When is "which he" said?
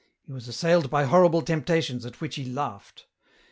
2.21-2.43